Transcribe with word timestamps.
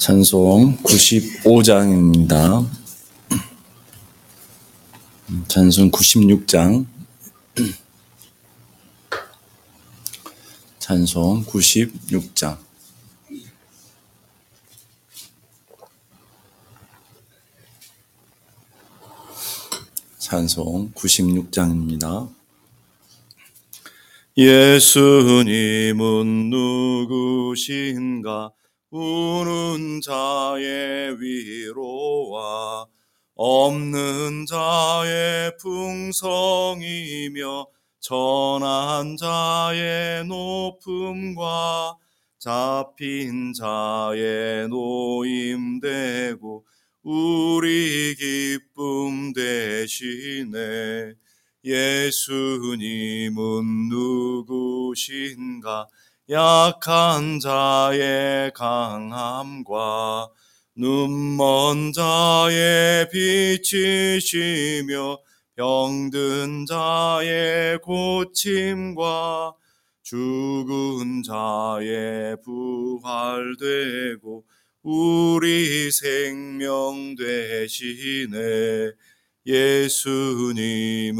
찬송 0.00 0.78
95장입니다. 0.78 2.66
찬송 5.46 5.90
96장. 5.90 6.86
찬송 10.78 11.44
96장. 11.44 12.56
찬송 20.18 20.92
96장입니다. 20.94 22.32
예수님은 24.38 25.98
누구신가? 26.48 28.52
우는 28.90 30.00
자의 30.00 31.16
위로와 31.20 32.86
없는 33.36 34.46
자의 34.46 35.56
풍성이며 35.58 37.28
전한 38.00 39.16
자의 39.16 40.24
높음과 40.26 41.96
잡힌 42.40 43.52
자의 43.52 44.66
노임되고 44.68 46.66
우리 47.04 48.16
기쁨 48.16 49.32
되시네 49.32 51.14
예수님은 51.62 53.38
누구신가 53.88 55.86
약한 56.30 57.40
자의 57.40 58.52
강함과 58.52 60.28
눈먼 60.76 61.92
자의 61.92 63.08
빛이시며 63.10 65.18
병든 65.56 66.66
자의 66.66 67.78
고침과 67.78 69.54
죽은 70.04 71.24
자의 71.24 72.36
부활되고 72.44 74.44
우리 74.84 75.90
생명 75.90 77.16
되시네. 77.16 78.92
예수님은 79.44 81.16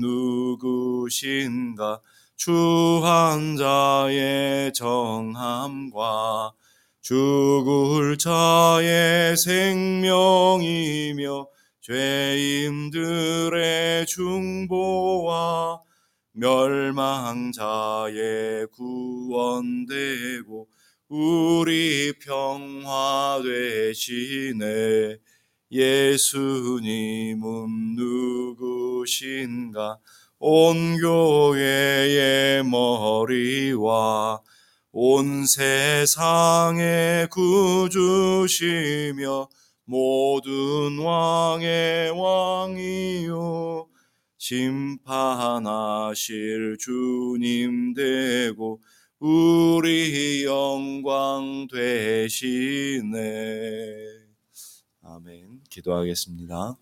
누구신가 0.00 2.00
주한 2.38 3.56
자의 3.56 4.72
정함과 4.72 6.52
죽을 7.00 8.16
자의 8.16 9.36
생명이며 9.36 11.48
죄인들의 11.80 13.26
중보와 14.06 15.82
멸망자의 16.30 17.08
구원되고 18.68 20.68
우리 21.08 22.12
평화 22.20 23.42
되시네. 23.42 25.16
예수님은 25.72 27.40
누구신가 27.96 29.98
온 30.40 30.98
교회의 30.98 32.62
머리와 32.64 34.40
온 34.92 35.46
세상의 35.46 37.28
구주시며 37.28 38.78
모든 39.84 40.98
왕의 40.98 42.10
왕이요. 42.10 43.88
심판하실 44.36 45.96
주님 46.78 47.94
되고 47.94 48.80
우리 49.18 50.44
영광 50.44 51.66
되시네. 51.72 53.16
아멘. 55.02 55.62
기도하겠습니다. 55.70 56.76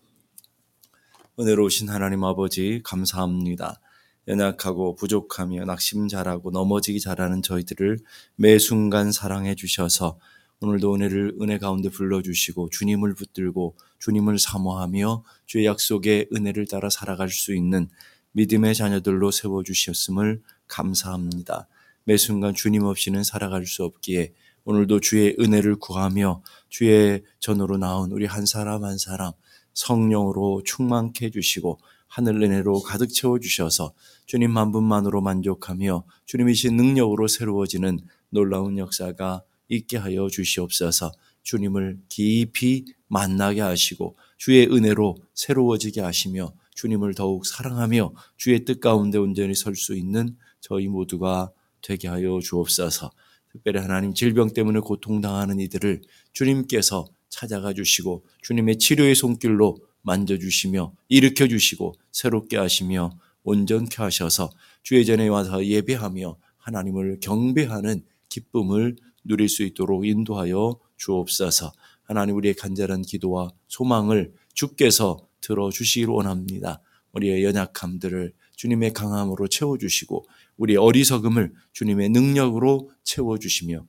은혜로우신 1.39 1.89
하나님 1.89 2.23
아버지 2.23 2.81
감사합니다. 2.83 3.79
연약하고 4.27 4.95
부족하며 4.95 5.65
낙심 5.65 6.07
잘하고 6.07 6.49
넘어지기 6.49 6.99
잘하는 6.99 7.43
저희들을 7.43 7.99
매 8.37 8.57
순간 8.57 9.11
사랑해 9.11 9.53
주셔서 9.53 10.17
오늘도 10.61 10.95
은혜를 10.95 11.35
은혜 11.39 11.59
가운데 11.59 11.89
불러주시고 11.89 12.71
주님을 12.71 13.13
붙들고 13.13 13.75
주님을 13.99 14.39
사모하며 14.39 15.23
주의 15.45 15.67
약속의 15.67 16.29
은혜를 16.35 16.65
따라 16.65 16.89
살아갈 16.89 17.29
수 17.29 17.53
있는 17.53 17.87
믿음의 18.31 18.73
자녀들로 18.73 19.29
세워주셨음을 19.29 20.41
감사합니다. 20.67 21.67
매 22.03 22.17
순간 22.17 22.55
주님 22.55 22.81
없이는 22.81 23.23
살아갈 23.23 23.67
수 23.67 23.83
없기에 23.83 24.33
오늘도 24.65 25.01
주의 25.01 25.35
은혜를 25.39 25.75
구하며 25.75 26.41
주의 26.69 27.23
전으로 27.39 27.77
나온 27.77 28.11
우리 28.11 28.25
한 28.25 28.47
사람 28.47 28.83
한 28.83 28.97
사람 28.97 29.33
성령으로 29.77 30.63
충만케 30.65 31.27
해주시고 31.27 31.79
하늘 32.07 32.41
은혜로 32.41 32.81
가득 32.81 33.13
채워주셔서 33.13 33.93
주님 34.25 34.57
한 34.57 34.71
분만으로 34.71 35.21
만족하며 35.21 36.03
주님이신 36.25 36.75
능력으로 36.75 37.27
새로워지는 37.27 37.99
놀라운 38.29 38.77
역사가 38.77 39.43
있게 39.69 39.97
하여 39.97 40.27
주시옵소서. 40.29 41.11
주님을 41.43 41.99
깊이 42.09 42.85
만나게 43.07 43.61
하시고 43.61 44.17
주의 44.37 44.65
은혜로 44.65 45.17
새로워지게 45.33 46.01
하시며 46.01 46.53
주님을 46.75 47.13
더욱 47.13 47.45
사랑하며 47.45 48.13
주의 48.35 48.65
뜻 48.65 48.79
가운데 48.79 49.17
온전히 49.17 49.53
설 49.55 49.75
수 49.75 49.95
있는 49.95 50.35
저희 50.59 50.87
모두가 50.87 51.51
되게 51.81 52.07
하여 52.07 52.39
주옵소서. 52.39 53.11
특별히 53.51 53.79
하나님 53.79 54.13
질병 54.13 54.53
때문에 54.53 54.79
고통당하는 54.79 55.59
이들을 55.59 56.01
주님께서 56.33 57.07
찾아가 57.37 57.71
주시고 57.71 58.25
주님의 58.41 58.79
치료의 58.79 59.13
손길로 59.13 59.77
만져주시며 60.01 60.93
일으켜 61.07 61.47
주시고 61.47 61.93
새롭게 62.11 62.57
하시며 62.57 63.11
온전케 63.43 64.01
하셔서 64.01 64.49
주의 64.81 65.05
전에 65.05 65.27
와서 65.27 65.63
예배하며 65.63 66.35
하나님을 66.57 67.19
경배하는 67.21 68.03
기쁨을 68.29 68.95
누릴 69.23 69.49
수 69.49 69.63
있도록 69.63 70.07
인도하여 70.07 70.79
주옵소서. 70.97 71.71
하나님 72.01 72.35
우리의 72.37 72.55
간절한 72.55 73.03
기도와 73.03 73.51
소망을 73.67 74.33
주께서 74.55 75.19
들어주시기를 75.41 76.11
원합니다. 76.11 76.81
우리의 77.11 77.43
연약함들을 77.43 78.33
주님의 78.55 78.93
강함으로 78.93 79.47
채워주시고 79.47 80.25
우리의 80.57 80.77
어리석음을 80.77 81.53
주님의 81.73 82.09
능력으로 82.09 82.89
채워주시며 83.03 83.85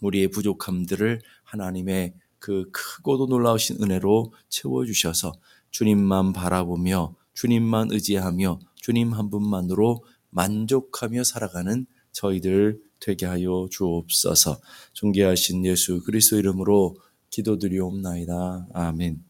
우리의 0.00 0.28
부족함들을 0.28 1.20
하나님의 1.44 2.14
그 2.38 2.70
크고도 2.70 3.26
놀라우신 3.26 3.82
은혜로 3.82 4.32
채워주셔서 4.48 5.32
주님만 5.70 6.32
바라보며 6.32 7.14
주님만 7.34 7.92
의지하며 7.92 8.60
주님 8.76 9.12
한 9.12 9.30
분만으로 9.30 10.04
만족하며 10.30 11.24
살아가는 11.24 11.86
저희들 12.12 12.80
되게 13.00 13.26
하여 13.26 13.68
주옵소서 13.70 14.60
존귀하신 14.94 15.66
예수 15.66 16.02
그리스도 16.02 16.38
이름으로 16.38 16.96
기도드리옵나이다. 17.30 18.68
아멘 18.72 19.22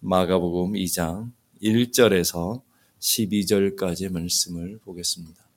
마가복음 0.00 0.72
2장 0.72 1.32
1절에서 1.62 2.62
12절까지의 3.00 4.12
말씀을 4.12 4.78
보겠습니다. 4.84 5.47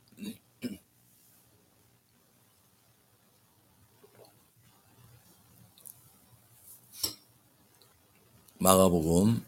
마가복음 8.61 9.41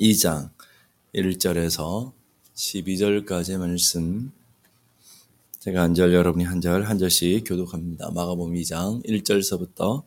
2장 0.00 0.50
1절에서 1.12 2.12
12절까지의 2.54 3.58
말씀. 3.58 4.30
제가 5.58 5.82
한 5.82 5.94
절 5.94 6.14
여러분이 6.14 6.44
한 6.44 6.60
절 6.60 6.84
한 6.84 6.96
절씩 6.96 7.42
교독합니다. 7.44 8.12
마가복음 8.12 8.54
2장 8.54 9.04
1절서부터 9.04 10.04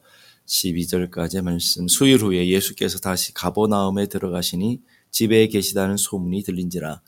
12절까지의 0.48 1.42
말씀. 1.42 1.90
수일 1.90 2.20
후에 2.22 2.48
예수께서 2.48 2.98
다시 3.00 3.34
가보나움에 3.34 4.06
들어가시니 4.06 4.80
집에 5.12 5.48
계시다는 5.48 5.98
소문이 5.98 6.44
들린지라. 6.44 7.02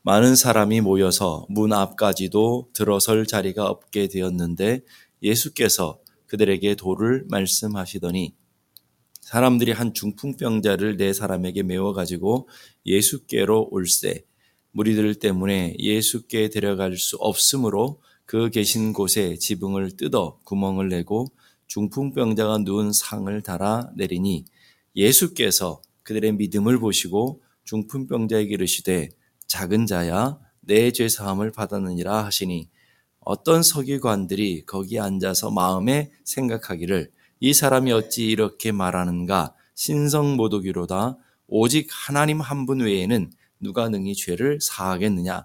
많은 0.00 0.36
사람이 0.36 0.80
모여서 0.80 1.44
문 1.50 1.74
앞까지도 1.74 2.70
들어설 2.72 3.26
자리가 3.26 3.66
없게 3.66 4.08
되었는데 4.08 4.80
예수께서 5.22 5.98
그들에게 6.28 6.76
도를 6.76 7.26
말씀하시더니 7.28 8.39
사람들이 9.30 9.70
한 9.70 9.94
중풍병자를 9.94 10.96
네 10.96 11.12
사람에게 11.12 11.62
메워 11.62 11.92
가지고 11.92 12.48
예수께로 12.84 13.68
올세 13.70 14.24
무리들 14.72 15.14
때문에 15.14 15.76
예수께 15.78 16.50
데려갈 16.50 16.96
수 16.96 17.16
없으므로 17.20 18.00
그 18.26 18.50
계신 18.50 18.92
곳에 18.92 19.36
지붕을 19.36 19.96
뜯어 19.96 20.40
구멍을 20.42 20.88
내고 20.88 21.28
중풍병자가 21.68 22.58
누운 22.64 22.92
상을 22.92 23.40
달아 23.42 23.92
내리니 23.94 24.46
예수께서 24.96 25.80
그들의 26.02 26.32
믿음을 26.32 26.80
보시고 26.80 27.40
중풍병자에게 27.66 28.52
이르시되 28.52 29.10
작은 29.46 29.86
자야 29.86 30.40
내 30.62 30.90
죄 30.90 31.08
사함을 31.08 31.52
받았느니라 31.52 32.24
하시니 32.24 32.68
어떤 33.20 33.62
서기관들이 33.62 34.66
거기 34.66 34.98
앉아서 34.98 35.52
마음에 35.52 36.10
생각하기를 36.24 37.12
이 37.40 37.54
사람이 37.54 37.92
어찌 37.92 38.26
이렇게 38.26 38.72
말하는가? 38.72 39.54
신성모독이로다. 39.74 41.16
오직 41.48 41.88
하나님 41.90 42.40
한 42.40 42.66
분 42.66 42.80
외에는 42.80 43.30
누가 43.60 43.88
능히 43.88 44.14
죄를 44.14 44.58
사하겠느냐? 44.60 45.44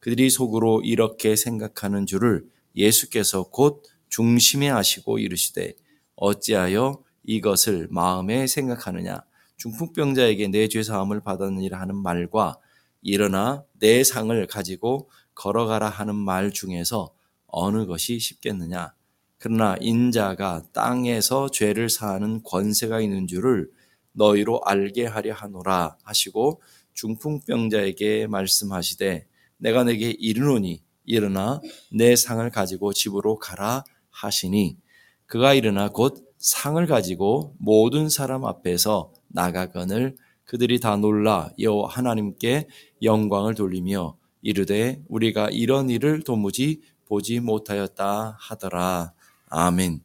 그들이 0.00 0.28
속으로 0.30 0.82
이렇게 0.82 1.36
생각하는 1.36 2.06
줄을 2.06 2.44
예수께서 2.74 3.44
곧 3.44 3.82
중심에 4.08 4.68
하시고 4.68 5.18
이르시되 5.18 5.74
어찌하여 6.16 7.02
이것을 7.24 7.88
마음에 7.90 8.46
생각하느냐? 8.46 9.22
중풍병자에게 9.56 10.48
내 10.48 10.68
죄 10.68 10.82
사함을 10.82 11.20
받았느니라 11.20 11.80
하는 11.80 11.96
말과 11.96 12.58
일어나 13.02 13.64
내 13.78 14.04
상을 14.04 14.46
가지고 14.48 15.08
걸어가라 15.34 15.88
하는 15.88 16.14
말 16.16 16.50
중에서 16.52 17.12
어느 17.46 17.86
것이 17.86 18.18
쉽겠느냐 18.18 18.92
그러나 19.38 19.76
인자가 19.80 20.62
땅에서 20.72 21.50
죄를 21.50 21.90
사하는 21.90 22.42
권세가 22.42 23.00
있는 23.00 23.26
줄을 23.26 23.70
너희로 24.12 24.62
알게 24.64 25.06
하려 25.06 25.34
하노라 25.34 25.98
하시고 26.02 26.62
중풍병자에게 26.94 28.26
말씀하시되 28.28 29.26
내가 29.58 29.84
내게 29.84 30.10
이르노니 30.10 30.82
일어나 31.04 31.60
내 31.92 32.16
상을 32.16 32.48
가지고 32.50 32.92
집으로 32.92 33.38
가라 33.38 33.84
하시니 34.10 34.78
그가 35.26 35.54
일어나 35.54 35.88
곧 35.90 36.26
상을 36.38 36.84
가지고 36.86 37.54
모든 37.58 38.08
사람 38.08 38.44
앞에서 38.44 39.12
나가거늘 39.28 40.16
그들이 40.44 40.80
다 40.80 40.96
놀라 40.96 41.50
여호와 41.58 41.90
하나님께 41.90 42.68
영광을 43.02 43.54
돌리며 43.54 44.16
이르되 44.42 45.02
우리가 45.08 45.50
이런 45.50 45.90
일을 45.90 46.22
도무지 46.22 46.80
보지 47.06 47.40
못하였다 47.40 48.36
하더라. 48.38 49.12
아멘. 49.48 50.00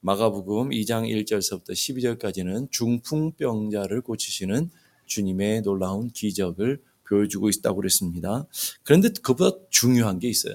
마가복음 0.00 0.70
2장 0.70 1.08
1절서부터 1.08 1.72
12절까지는 1.72 2.70
중풍병자를 2.70 4.02
고치시는 4.02 4.70
주님의 5.06 5.62
놀라운 5.62 6.10
기적을 6.10 6.80
보여주고 7.08 7.48
있다고 7.48 7.76
그랬습니다. 7.76 8.46
그런데 8.84 9.08
그보다 9.20 9.56
중요한 9.70 10.20
게 10.20 10.28
있어요. 10.28 10.54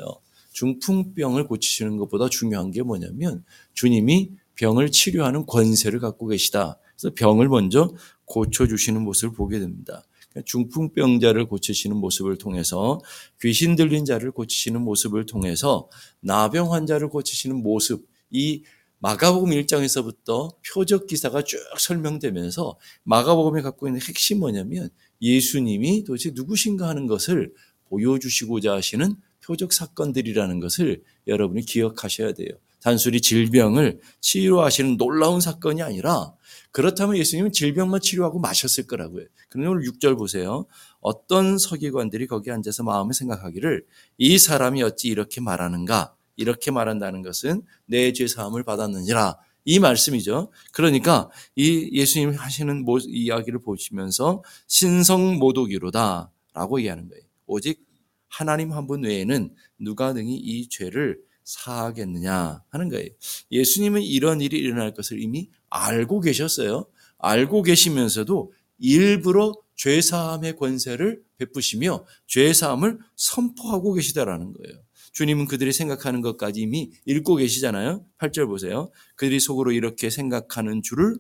중풍병을 0.54 1.48
고치시는 1.48 1.98
것보다 1.98 2.30
중요한 2.30 2.72
게 2.72 2.82
뭐냐면 2.82 3.44
주님이 3.74 4.32
병을 4.56 4.90
치료하는 4.92 5.46
권세를 5.46 6.00
갖고 6.00 6.28
계시다. 6.28 6.80
그래서 6.96 7.14
병을 7.14 7.50
먼저 7.50 7.94
고쳐주시는 8.26 9.02
모습을 9.02 9.36
보게 9.36 9.60
됩니다. 9.60 10.04
중풍병자를 10.46 11.48
고치시는 11.48 11.98
모습을 11.98 12.38
통해서 12.38 13.00
귀신 13.42 13.76
들린 13.76 14.06
자를 14.06 14.32
고치시는 14.32 14.82
모습을 14.82 15.26
통해서 15.26 15.90
나병 16.20 16.74
환자를 16.74 17.10
고치시는 17.10 17.56
모습, 17.62 18.08
이 18.30 18.64
마가복음 19.00 19.52
1장에서부터 19.52 20.56
표적 20.74 21.08
기사가 21.08 21.44
쭉 21.44 21.60
설명되면서 21.78 22.78
마가복음이 23.04 23.62
갖고 23.62 23.88
있는 23.88 24.02
핵심 24.02 24.40
뭐냐면 24.40 24.90
예수님이 25.22 26.04
도대체 26.04 26.32
누구신가 26.34 26.88
하는 26.88 27.06
것을 27.06 27.54
보여주시고자 27.90 28.74
하시는 28.74 29.16
표적 29.44 29.72
사건들이라는 29.72 30.60
것을 30.60 31.04
여러분이 31.28 31.62
기억하셔야 31.66 32.34
돼요. 32.34 32.50
단순히 32.82 33.22
질병을 33.22 34.00
치료하시는 34.20 34.98
놀라운 34.98 35.42
사건이 35.42 35.82
아니라 35.82 36.34
그렇다면 36.78 37.18
예수님은 37.18 37.54
질병만 37.54 38.02
치료하고 38.02 38.38
마셨을 38.38 38.86
거라고요. 38.86 39.26
그런데 39.50 39.68
오늘 39.68 39.82
6절 39.82 40.16
보세요. 40.16 40.68
어떤 41.00 41.58
서기관들이 41.58 42.28
거기 42.28 42.52
앉아서 42.52 42.84
마음을 42.84 43.16
생각하기를 43.16 43.84
이 44.20 44.38
사람이 44.38 44.84
어찌 44.84 45.08
이렇게 45.08 45.42
말하는가? 45.42 46.14
이렇게 46.36 46.70
말한다는 46.70 47.24
것은 47.24 47.64
내 47.88 48.14
죄 48.14 48.28
사함을 48.28 48.64
받았느니라. 48.64 49.38
이 49.66 49.80
말씀이죠. 49.80 50.52
그러니까 50.72 51.32
이 51.56 51.90
예수님 51.94 52.36
하시는 52.36 52.86
이야기를 53.08 53.60
보시면서 53.64 54.44
신성 54.68 55.40
모독이로다 55.40 56.32
라고 56.54 56.80
얘기하는 56.80 57.10
거예요. 57.10 57.24
오직 57.48 57.84
하나님 58.30 58.72
한 58.72 58.86
분 58.86 59.04
외에는 59.04 59.50
누가 59.80 60.14
능히 60.14 60.36
이 60.36 60.70
죄를 60.70 61.18
사하겠느냐 61.48 62.62
하는 62.68 62.90
거예요. 62.90 63.08
예수님은 63.52 64.02
이런 64.02 64.42
일이 64.42 64.58
일어날 64.58 64.94
것을 64.94 65.22
이미 65.22 65.50
알고 65.70 66.20
계셨어요. 66.20 66.88
알고 67.20 67.64
계시면서도 67.64 68.52
일부러 68.80 69.54
죄사함의 69.76 70.58
권세를 70.58 71.24
베푸시며 71.38 72.06
죄사함을 72.28 73.00
선포하고 73.16 73.94
계시다라는 73.94 74.54
거예요. 74.54 74.84
주님은 75.14 75.48
그들이 75.48 75.72
생각하는 75.72 76.22
것까지 76.22 76.62
이미 76.62 76.92
읽고 77.06 77.36
계시잖아요. 77.36 78.06
8절 78.18 78.48
보세요. 78.48 78.92
그들이 79.16 79.40
속으로 79.40 79.72
이렇게 79.72 80.10
생각하는 80.10 80.82
줄을 80.84 81.18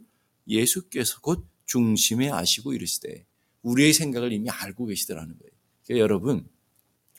예수께서 0.47 1.19
곧 1.21 1.47
중심에 1.65 2.30
아시고 2.30 2.73
이르시되 2.73 3.25
우리의 3.62 3.94
생각을 3.94 4.33
이미 4.33 4.50
알고 4.50 4.88
계시더라는 4.88 5.38
거예요. 5.38 5.51
그러니까 5.85 6.03
여러분 6.03 6.47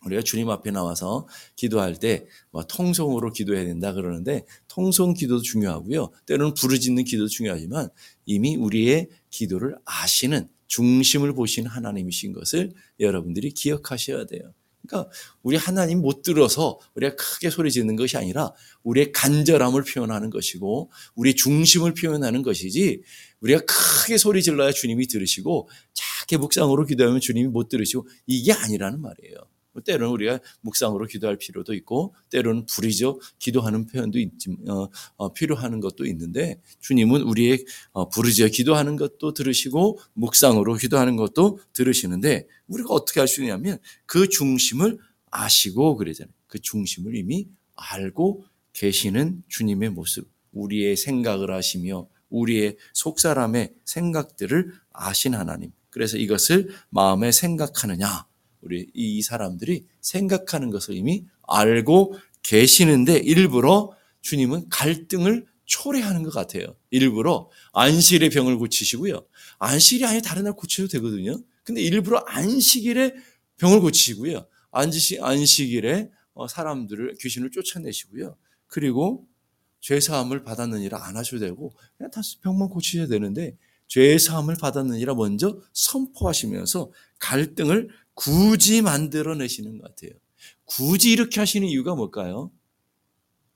우리가 0.04 0.22
주님 0.22 0.48
앞에 0.50 0.70
나와서 0.70 1.26
기도할 1.56 1.96
때 1.96 2.26
뭐 2.50 2.64
통성으로 2.66 3.32
기도해야 3.32 3.64
된다 3.64 3.92
그러는데 3.92 4.44
통성 4.68 5.14
기도도 5.14 5.42
중요하고요. 5.42 6.10
때로는 6.26 6.54
부르짖는 6.54 7.04
기도도 7.04 7.28
중요하지만 7.28 7.88
이미 8.26 8.56
우리의 8.56 9.08
기도를 9.30 9.76
아시는 9.84 10.48
중심을 10.66 11.34
보시는 11.34 11.70
하나님이신 11.70 12.32
것을 12.32 12.72
여러분들이 13.00 13.50
기억하셔야 13.50 14.26
돼요. 14.26 14.52
그러니까 14.86 15.10
우리 15.42 15.56
하나님 15.56 16.00
못 16.00 16.22
들어서 16.22 16.78
우리가 16.94 17.16
크게 17.16 17.50
소리 17.50 17.70
짓는 17.70 17.96
것이 17.96 18.16
아니라 18.16 18.52
우리의 18.84 19.12
간절함을 19.12 19.82
표현하는 19.82 20.30
것이고 20.30 20.90
우리의 21.16 21.36
중심을 21.36 21.94
표현하는 21.94 22.42
것이지 22.42 23.02
우리가 23.40 23.60
크게 23.66 24.16
소리 24.18 24.42
질러야 24.42 24.72
주님이 24.72 25.06
들으시고 25.06 25.68
작게 25.92 26.38
묵상으로 26.38 26.86
기도하면 26.86 27.20
주님이 27.20 27.48
못 27.48 27.68
들으시고 27.68 28.06
이게 28.26 28.52
아니라는 28.52 29.00
말이에요. 29.02 29.36
때로는 29.82 30.12
우리가 30.12 30.40
묵상으로 30.62 31.06
기도할 31.06 31.36
필요도 31.36 31.75
있고 31.75 32.14
때로는 32.30 32.66
부리죠 32.66 33.20
기도하는 33.38 33.86
표현도 33.86 34.19
있지 34.19 34.56
어, 34.69 34.88
어, 35.16 35.32
필요하는 35.32 35.80
것도 35.80 36.06
있는데 36.06 36.61
주님은 36.80 37.23
우리의 37.23 37.64
어, 37.92 38.08
부르짖어 38.08 38.49
기도하는 38.49 38.97
것도 38.97 39.32
들으시고 39.32 40.00
묵상으로 40.14 40.75
기도하는 40.75 41.16
것도 41.16 41.61
들으시는데 41.73 42.47
우리가 42.66 42.92
어떻게 42.92 43.20
할 43.20 43.28
수 43.28 43.42
있냐면 43.42 43.78
그 44.06 44.28
중심을 44.28 44.99
아시고 45.30 45.97
그러잖아요. 45.97 46.32
그 46.49 46.58
중심을 46.58 47.14
이미 47.14 47.49
알고 47.76 48.44
계시는 48.73 49.44
주님의 49.49 49.90
모습, 49.90 50.28
우리의 50.52 50.97
생각을 50.97 51.52
하시며 51.52 52.08
우리의 52.30 52.76
속 52.92 53.20
사람의 53.20 53.75
생각들을 53.85 54.73
아신 54.92 55.35
하나님. 55.35 55.70
그래서 55.90 56.16
이것을 56.16 56.70
마음에 56.90 57.32
생각하느냐. 57.32 58.26
우리 58.60 58.90
이 58.94 59.22
사람들이 59.22 59.86
생각하는 60.00 60.70
것을 60.70 60.94
이미 60.94 61.24
알고 61.46 62.14
계시는데 62.42 63.18
일부러 63.18 63.92
주님은 64.20 64.68
갈등을 64.68 65.46
초래하는 65.64 66.22
것 66.22 66.32
같아요. 66.32 66.74
일부러 66.90 67.50
안식일에 67.72 68.30
병을 68.30 68.56
고치시고요. 68.56 69.24
안식일이 69.58 70.06
아니 70.06 70.22
다른 70.22 70.44
날 70.44 70.54
고쳐도 70.54 70.88
되거든요. 70.88 71.38
근데 71.62 71.82
일부러 71.82 72.18
안식일에 72.26 73.14
병을 73.58 73.80
고치시고요. 73.80 74.46
안식, 74.70 75.22
안식일에 75.22 76.10
어, 76.34 76.46
사람들을, 76.46 77.16
귀신을 77.20 77.50
쫓아내시고요. 77.50 78.36
그리고 78.68 79.26
죄사함을 79.80 80.44
받았느니라 80.44 81.04
안 81.04 81.16
하셔도 81.16 81.40
되고, 81.40 81.72
그냥 81.96 82.10
다 82.10 82.20
병만 82.42 82.68
고치셔야 82.68 83.08
되는데, 83.08 83.56
죄사함을 83.88 84.56
받았느니라 84.56 85.14
먼저 85.14 85.60
선포하시면서 85.72 86.92
갈등을 87.18 87.88
굳이 88.18 88.82
만들어내시는 88.82 89.78
것 89.78 89.94
같아요. 89.94 90.18
굳이 90.64 91.12
이렇게 91.12 91.38
하시는 91.38 91.66
이유가 91.68 91.94
뭘까요? 91.94 92.50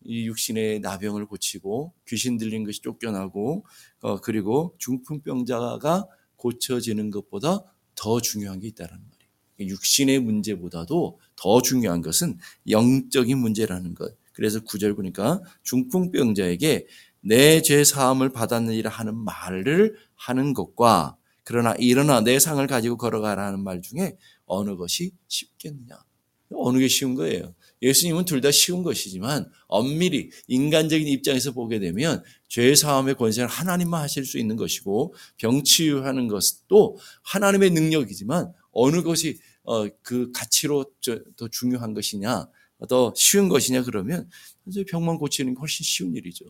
이 0.04 0.26
육신의 0.26 0.78
나병을 0.81 1.26
고치고 1.26 1.92
귀신 2.07 2.38
들린 2.38 2.62
것이 2.64 2.81
쫓겨나고 2.81 3.64
어, 4.02 4.21
그리고 4.21 4.76
중풍병자가 4.78 6.07
고쳐지는 6.37 7.11
것보다 7.11 7.64
더 7.97 8.21
중요한 8.21 8.61
게 8.61 8.69
있다는 8.69 8.92
말이에요. 8.92 9.73
육신의 9.75 10.21
문제보다도 10.21 11.19
더 11.35 11.61
중요한 11.61 12.00
것은 12.00 12.38
영적인 12.69 13.37
문제라는 13.37 13.95
것. 13.97 14.16
그래서 14.33 14.61
구절 14.61 14.95
보니까 14.95 15.40
중풍병자에게 15.64 16.87
내 17.25 17.61
죄 17.62 17.83
사함을 17.83 18.31
받았느니라 18.31 18.90
하는 18.90 19.16
말을 19.16 19.97
하는 20.14 20.54
것과 20.54 21.16
그러나 21.45 21.75
일어나 21.78 22.21
내 22.21 22.38
상을 22.38 22.64
가지고 22.66 22.97
걸어가라는 22.97 23.61
말 23.61 23.83
중에 23.83 24.16
어느 24.52 24.76
것이 24.76 25.12
쉽겠느냐? 25.28 25.97
어느 26.54 26.78
게 26.78 26.88
쉬운 26.88 27.14
거예요? 27.14 27.54
예수님은 27.80 28.26
둘 28.26 28.42
다 28.42 28.50
쉬운 28.50 28.82
것이지만 28.82 29.50
엄밀히 29.68 30.30
인간적인 30.49 31.06
입장에서 31.09 31.52
보게 31.52 31.78
되면 31.78 32.23
죄 32.49 32.75
사함의 32.75 33.14
권세는 33.14 33.49
하나님만 33.49 34.02
하실 34.02 34.25
수 34.26 34.38
있는 34.38 34.56
것이고 34.56 35.14
병 35.38 35.64
치유하는 35.64 36.28
것도 36.28 36.99
하나님의 37.23 37.71
능력이지만 37.71 38.52
어느 38.73 39.02
것이 39.02 39.38
어, 39.64 39.88
그 40.02 40.30
가치로 40.32 40.85
더 41.37 41.49
중요한 41.49 41.94
것이냐 41.94 42.49
더 42.88 43.14
쉬운 43.16 43.49
것이냐 43.49 43.85
그러면 43.85 44.28
병만 44.88 45.16
고치는 45.16 45.54
게 45.54 45.59
훨씬 45.59 45.85
쉬운 45.85 46.14
일이죠. 46.14 46.44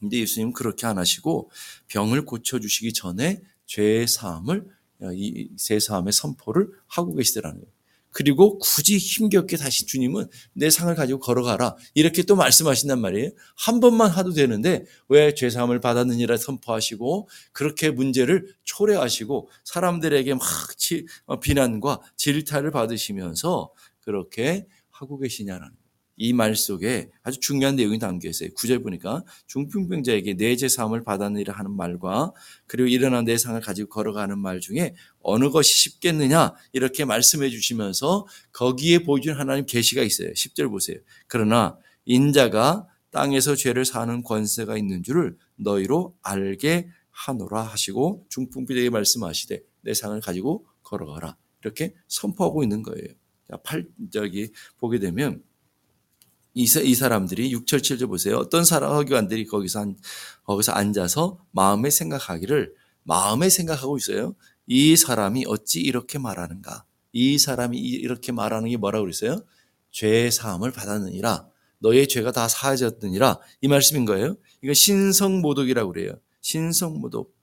근데 0.00 0.18
예수님은 0.18 0.52
그렇게 0.52 0.86
안 0.86 0.98
하시고 0.98 1.50
병을 1.88 2.26
고쳐주시기 2.26 2.92
전에 2.92 3.40
죄의 3.66 4.06
사함을 4.06 4.66
이 5.12 5.48
세 5.56 5.78
사함의 5.78 6.12
선포를 6.12 6.68
하고 6.86 7.14
계시더라는 7.14 7.60
거예요. 7.60 7.72
그리고 8.10 8.58
굳이 8.58 8.96
힘겹게 8.96 9.56
다시 9.56 9.86
주님은 9.86 10.28
내 10.52 10.70
상을 10.70 10.94
가지고 10.94 11.18
걸어가라. 11.18 11.74
이렇게 11.94 12.22
또 12.22 12.36
말씀하신단 12.36 13.00
말이에요. 13.00 13.30
한 13.56 13.80
번만 13.80 14.08
하도 14.08 14.32
되는데 14.32 14.84
왜 15.08 15.34
죄사함을 15.34 15.80
받았느니라 15.80 16.36
선포하시고 16.36 17.28
그렇게 17.52 17.90
문제를 17.90 18.54
초래하시고 18.62 19.48
사람들에게 19.64 20.32
막 20.34 20.42
어, 21.26 21.40
비난과 21.40 22.00
질타를 22.16 22.70
받으시면서 22.70 23.72
그렇게 24.00 24.66
하고 24.90 25.18
계시냐라는 25.18 25.83
이 26.16 26.32
말 26.32 26.54
속에 26.56 27.10
아주 27.22 27.40
중요한 27.40 27.76
내용이 27.76 27.98
담겨 27.98 28.28
있어요. 28.28 28.48
구절 28.54 28.80
보니까 28.82 29.24
중풍병자에게 29.46 30.34
내 30.36 30.56
제 30.56 30.68
사함을 30.68 31.02
받았느니라 31.02 31.52
하는 31.54 31.72
말과 31.72 32.32
그리고 32.66 32.88
일어나 32.88 33.22
내 33.22 33.36
상을 33.36 33.60
가지고 33.60 33.88
걸어가는 33.88 34.38
말 34.38 34.60
중에 34.60 34.94
어느 35.20 35.50
것이 35.50 35.74
쉽겠느냐 35.76 36.54
이렇게 36.72 37.04
말씀해 37.04 37.50
주시면서 37.50 38.26
거기에 38.52 39.00
보여준 39.00 39.34
하나님 39.34 39.66
계시가 39.66 40.02
있어요. 40.02 40.30
10절 40.30 40.68
보세요. 40.70 40.98
그러나 41.26 41.76
인자가 42.04 42.86
땅에서 43.10 43.54
죄를 43.56 43.84
사는 43.84 44.22
권세가 44.22 44.76
있는 44.76 45.02
줄을 45.02 45.36
너희로 45.56 46.16
알게 46.22 46.88
하노라 47.10 47.62
하시고 47.62 48.26
중풍병자에게 48.28 48.90
말씀하시되 48.90 49.60
내 49.82 49.94
상을 49.94 50.18
가지고 50.20 50.66
걸어가라 50.82 51.36
이렇게 51.62 51.94
선포하고 52.08 52.62
있는 52.62 52.82
거예요. 52.82 53.08
자, 53.48 53.56
8절이 53.58 54.52
보게 54.78 54.98
되면 54.98 55.42
이, 56.54 56.62
이 56.62 56.94
사람들이 56.94 57.52
6절 57.54 57.80
7절 57.80 58.08
보세요. 58.08 58.36
어떤 58.36 58.64
사람 58.64 58.92
허기관들이 58.92 59.46
거기서 59.46 59.80
한, 59.80 59.96
거기서 60.44 60.72
앉아서 60.72 61.38
마음에 61.50 61.90
생각하기를 61.90 62.74
마음에 63.02 63.48
생각하고 63.50 63.96
있어요. 63.96 64.34
이 64.66 64.96
사람이 64.96 65.44
어찌 65.48 65.80
이렇게 65.80 66.18
말하는가? 66.18 66.84
이 67.12 67.38
사람이 67.38 67.78
이렇게 67.78 68.32
말하는 68.32 68.68
게 68.70 68.76
뭐라고 68.76 69.04
그랬어요? 69.04 69.44
죄 69.90 70.30
사함을 70.30 70.72
받았느니라. 70.72 71.48
너의 71.80 72.08
죄가 72.08 72.32
다 72.32 72.48
사해졌느니라. 72.48 73.40
이 73.60 73.68
말씀인 73.68 74.04
거예요. 74.04 74.36
이거 74.62 74.72
신성모독이라고 74.72 75.92
그래요. 75.92 76.12
신성모독. 76.40 77.34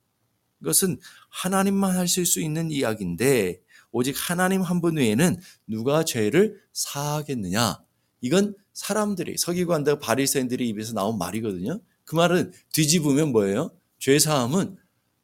이것은 0.61 0.99
하나님만 1.29 1.95
하실 1.95 2.25
수 2.25 2.39
있는 2.41 2.71
이야기인데 2.71 3.61
오직 3.91 4.15
하나님 4.17 4.61
한 4.61 4.79
분 4.81 4.97
외에는 4.97 5.39
누가 5.67 6.03
죄를 6.03 6.61
사하겠느냐? 6.73 7.79
이건 8.21 8.55
사람들이 8.73 9.37
서기관들 9.37 9.99
바리새인들의 9.99 10.67
입에서 10.69 10.93
나온 10.93 11.17
말이거든요. 11.17 11.81
그 12.03 12.15
말은 12.15 12.51
뒤집으면 12.71 13.31
뭐예요? 13.31 13.71
죄 13.99 14.17
사함은 14.19 14.77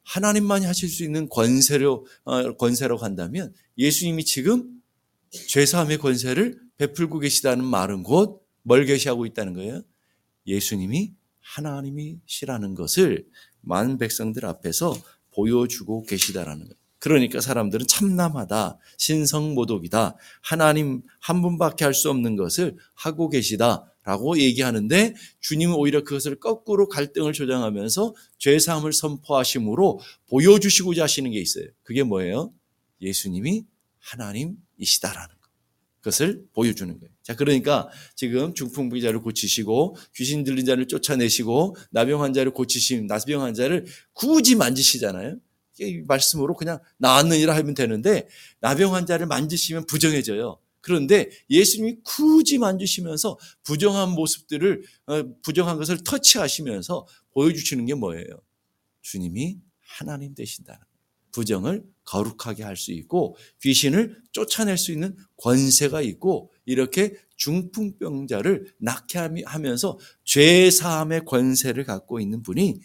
하나님만이 0.04 0.66
하실 0.66 0.90
수 0.90 1.04
있는 1.04 1.30
권세로 1.30 2.06
어, 2.24 2.58
권세로 2.58 2.98
간다면 2.98 3.54
예수님이 3.78 4.26
지금 4.26 4.82
죄 5.48 5.66
사함의 5.66 5.98
권세를 5.98 6.60
베풀고 6.78 7.20
계시다는 7.20 7.64
말은 7.66 8.04
곧 8.04 8.48
뭘 8.68 8.84
계시하고 8.84 9.26
있다는 9.26 9.54
거예요? 9.54 9.82
예수님이 10.46 11.14
하나님이시라는 11.40 12.76
것을 12.76 13.26
많은 13.62 13.98
백성들 13.98 14.46
앞에서 14.46 14.94
보여주고 15.34 16.04
계시다라는 16.04 16.66
거예요. 16.66 16.87
그러니까 17.00 17.42
사람들은 17.42 17.88
참남하다, 17.88 18.80
신성모독이다, 18.98 20.16
하나님 20.42 21.02
한 21.20 21.42
분밖에 21.42 21.86
할 21.86 21.94
수 21.94 22.10
없는 22.10 22.36
것을 22.36 22.76
하고 22.96 23.30
계시다 23.30 23.92
라고 24.04 24.40
얘기하는데 24.40 25.16
주님은 25.42 25.76
오히려 25.76 26.04
그것을 26.04 26.40
거꾸로 26.40 26.88
갈등을 26.88 27.34
조장하면서 27.34 28.16
죄사함을 28.38 28.94
선포하심으로 28.94 30.00
보여주시고자 30.30 31.04
하시는 31.04 31.30
게 31.32 31.40
있어요. 31.42 31.66
그게 31.84 32.04
뭐예요? 32.04 32.54
예수님이 33.02 33.66
하나님이시다라는 34.00 35.28
것. 35.28 35.38
그것을 36.00 36.46
보여주는 36.54 36.98
거예요. 36.98 37.12
자, 37.22 37.36
그러니까 37.36 37.90
지금 38.16 38.54
중풍비자를 38.54 39.20
고치시고 39.22 39.98
귀신 40.16 40.46
들린 40.46 40.66
자를 40.66 40.88
쫓아내시고 40.88 41.76
나병 41.92 42.24
환자를 42.24 42.54
고치심, 42.54 43.08
나병 43.08 43.42
환자를 43.42 43.86
굳이 44.14 44.56
만지시잖아요. 44.56 45.36
말씀으로 46.08 46.56
그냥 46.56 46.80
나았느니라 46.98 47.56
하면 47.56 47.74
되는데 47.74 48.28
나병 48.60 48.96
환자를 48.96 49.28
만지시면 49.28 49.86
부정해져요. 49.86 50.60
그런데 50.82 51.30
예수님이 51.50 51.98
굳이 52.04 52.58
만지시면서 52.58 53.38
부정한 53.64 54.12
모습들을 54.12 54.84
어, 55.08 55.24
부정한 55.42 55.78
것을 55.78 56.04
터치하시면서 56.04 57.06
보여주시는 57.32 57.86
게 57.86 57.94
뭐예요? 57.94 58.26
주님이 59.02 59.58
하나님 59.82 60.34
되신다는 60.34 60.80
부정을 61.32 61.84
거룩하게 62.06 62.64
할 62.64 62.78
수 62.78 62.92
있고 62.94 63.36
귀신을 63.62 64.22
쫓아낼 64.32 64.78
수 64.78 64.92
있는 64.92 65.16
권세가 65.38 66.02
있고 66.02 66.54
이렇게 66.66 67.16
중풍병자를 67.36 68.74
낫게 68.78 69.20
하면서 69.46 70.00
죄 70.24 70.72
사함의 70.72 71.26
권세를 71.26 71.84
갖고 71.84 72.20
있는 72.20 72.42
분이 72.44 72.80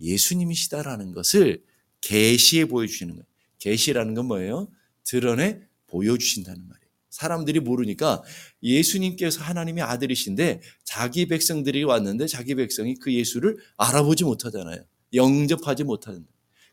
예수님이시다라는 0.00 1.12
것을 1.12 1.64
계시해 2.06 2.66
보여주시는 2.66 3.14
거예요. 3.14 3.26
계시라는 3.58 4.14
건 4.14 4.26
뭐예요? 4.26 4.68
드러내 5.04 5.60
보여주신다는 5.88 6.60
말이에요. 6.60 6.86
사람들이 7.10 7.60
모르니까 7.60 8.22
예수님께서 8.62 9.40
하나님의 9.40 9.82
아들이신데 9.82 10.60
자기 10.84 11.26
백성들이 11.26 11.82
왔는데 11.82 12.26
자기 12.26 12.54
백성이 12.54 12.94
그 12.94 13.12
예수를 13.12 13.56
알아보지 13.76 14.24
못하잖아요. 14.24 14.84
영접하지 15.14 15.84
못하는 15.84 16.26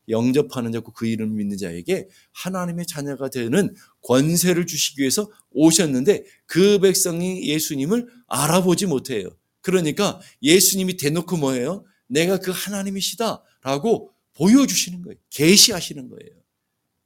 영접하는 0.10 0.72
자고 0.72 0.92
그 0.92 1.08
이름을 1.08 1.36
믿는 1.38 1.58
자에게 1.58 2.10
하나님의 2.34 2.86
자녀가 2.86 3.30
되는 3.30 3.74
권세를 4.02 4.68
주시기 4.68 5.02
위해서 5.02 5.32
오셨는데 5.52 6.26
그 6.46 6.80
백성이 6.80 7.48
예수님을 7.48 8.08
알아보지 8.28 8.86
못해요. 8.86 9.30
그러니까 9.62 10.20
예수님이 10.42 10.98
대놓고 10.98 11.38
뭐예요? 11.38 11.86
내가 12.08 12.38
그 12.38 12.52
하나님이시다라고 12.54 14.13
보여주시는 14.34 15.02
거예요. 15.02 15.18
계시하시는 15.30 16.10
거예요. 16.10 16.44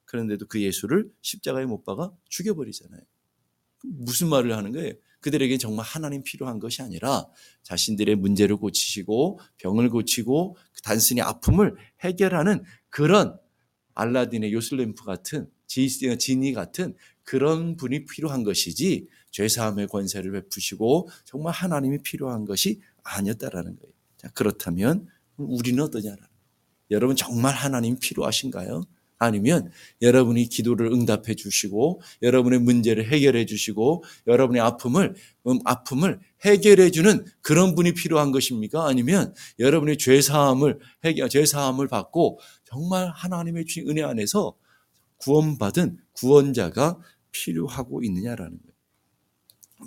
그런데도 0.05 0.48
그 0.48 0.62
예수를 0.62 1.12
십자가에 1.22 1.65
못 1.65 1.84
박아 1.84 2.12
죽여버리잖아요. 2.29 3.01
무슨 3.84 4.29
말을 4.29 4.55
하는 4.55 4.72
거예요? 4.72 4.93
그들에게 5.19 5.57
정말 5.57 5.86
하나님 5.86 6.24
필요한 6.24 6.60
것이 6.60 6.81
아니라 6.81 7.27
자신들의 7.63 8.15
문제를 8.15 8.57
고치시고 8.57 9.39
병을 9.57 9.89
고치고 9.89 10.57
단순히 10.84 11.22
아픔을 11.22 11.75
해결하는 12.01 12.63
그런 12.89 13.38
알라딘의 13.96 14.53
요슬렘프 14.53 15.03
같은 15.03 15.50
지니 15.67 16.53
같은 16.53 16.96
그런 17.24 17.75
분이 17.75 18.05
필요한 18.05 18.43
것이지 18.43 19.07
죄사함의 19.31 19.88
권세를 19.88 20.31
베푸시고 20.31 21.10
정말 21.25 21.53
하나님이 21.53 21.98
필요한 22.03 22.46
것이 22.46 22.79
아니었다라는 23.03 23.77
거예요. 23.77 23.93
자, 24.17 24.29
그렇다면 24.29 25.07
우리는 25.36 25.84
어떠냐라는 25.84 26.37
여러분 26.91 27.15
정말 27.15 27.53
하나님 27.53 27.98
필요하신가요? 28.00 28.84
아니면 29.20 29.72
여러분이 30.01 30.48
기도를 30.48 30.91
응답해 30.91 31.36
주시고 31.36 32.01
여러분의 32.22 32.60
문제를 32.60 33.12
해결해 33.12 33.46
주시고 33.46 34.03
여러분의 34.27 34.62
아픔을 34.62 35.15
음, 35.48 35.60
아픔을 35.65 36.20
해결해 36.46 36.91
주는 36.91 37.25
그런 37.41 37.74
분이 37.74 37.94
필요한 37.94 38.32
것입니까? 38.32 38.88
아니면 38.88 39.34
여러분의 39.60 39.98
죄 39.98 40.22
사함을 40.22 40.79
해결 41.03 41.29
죄 41.29 41.46
사함을 41.46 41.88
받고 41.88 42.39
정말 42.65 43.10
하나님의 43.10 43.65
은혜 43.88 44.03
안에서 44.03 44.56
구원받은 45.17 45.98
구원자가 46.13 47.00
필요하고 47.32 48.03
있느냐라는 48.03 48.51
거예요. 48.51 48.77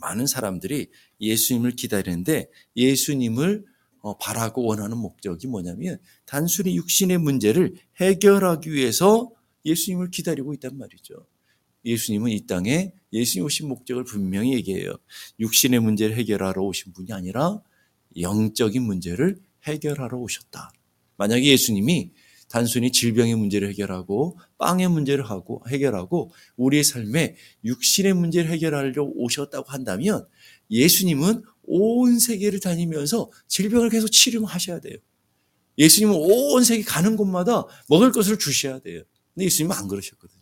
많은 0.00 0.26
사람들이 0.26 0.90
예수님을 1.20 1.72
기다리는데 1.72 2.48
예수님을 2.76 3.64
어, 3.64 3.69
바라고 4.20 4.64
원하는 4.64 4.96
목적이 4.96 5.46
뭐냐면 5.46 5.98
단순히 6.24 6.76
육신의 6.76 7.18
문제를 7.18 7.74
해결하기 8.00 8.72
위해서 8.72 9.30
예수님을 9.64 10.10
기다리고 10.10 10.54
있단 10.54 10.76
말이죠. 10.78 11.26
예수님은 11.84 12.30
이 12.30 12.46
땅에 12.46 12.92
예수님 13.12 13.44
오신 13.44 13.68
목적을 13.68 14.04
분명히 14.04 14.54
얘기해요. 14.54 14.94
육신의 15.38 15.80
문제를 15.80 16.16
해결하러 16.16 16.62
오신 16.62 16.92
분이 16.92 17.12
아니라 17.12 17.62
영적인 18.18 18.82
문제를 18.82 19.38
해결하러 19.64 20.18
오셨다. 20.18 20.72
만약에 21.16 21.44
예수님이 21.44 22.12
단순히 22.48 22.90
질병의 22.90 23.36
문제를 23.36 23.68
해결하고 23.68 24.38
빵의 24.58 24.88
문제를 24.88 25.24
하고 25.24 25.62
해결하고 25.68 26.32
우리의 26.56 26.82
삶에 26.82 27.36
육신의 27.64 28.14
문제를 28.14 28.50
해결하려고 28.50 29.12
오셨다고 29.22 29.70
한다면 29.70 30.26
예수님은 30.70 31.42
온 31.62 32.18
세계를 32.18 32.60
다니면서 32.60 33.30
질병을 33.48 33.90
계속 33.90 34.08
치료하셔야 34.08 34.80
돼요. 34.80 34.96
예수님은 35.78 36.14
온 36.14 36.64
세계 36.64 36.82
가는 36.82 37.16
곳마다 37.16 37.64
먹을 37.88 38.12
것을 38.12 38.38
주셔야 38.38 38.78
돼요. 38.80 39.02
근데 39.34 39.46
예수님은 39.46 39.74
안 39.76 39.88
그러셨거든요. 39.88 40.40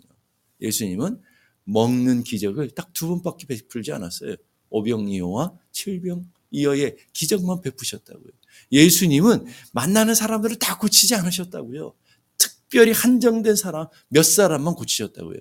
예수님은 0.61 1.20
먹는 1.64 2.25
기적을 2.25 2.70
딱 2.70 2.92
두 2.92 3.08
번밖에 3.08 3.47
베풀지 3.47 3.92
않았어요. 3.92 4.35
오병이어와 4.70 5.52
칠병 5.70 6.25
이어의 6.50 6.97
기적만 7.12 7.61
베푸셨다고요. 7.61 8.30
예수님은 8.73 9.47
만나는 9.73 10.14
사람들을 10.14 10.56
다 10.56 10.78
고치지 10.78 11.14
않으셨다고요. 11.14 11.94
특별히 12.38 12.92
한정된 12.92 13.54
사람 13.54 13.87
몇 14.08 14.25
사람만 14.25 14.75
고치셨다고요. 14.75 15.38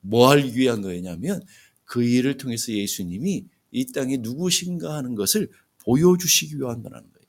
뭐 0.00 0.30
하기 0.30 0.56
위한 0.56 0.82
거냐면 0.82 1.42
그 1.84 2.02
일을 2.02 2.38
통해서 2.38 2.72
예수님이 2.72 3.44
이 3.76 3.84
땅에 3.92 4.16
누구신가 4.16 4.94
하는 4.94 5.14
것을 5.14 5.50
보여주시기 5.80 6.56
위한 6.58 6.82
거라는 6.82 7.12
거예요. 7.12 7.26